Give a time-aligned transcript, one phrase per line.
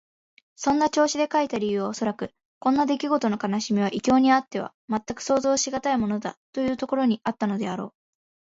[0.55, 7.93] そんな調子で書いた理由はおそらく、こんなできごとの悲しみは異郷にあってはまったく想像しがたいものだ、というところにあったのであろう。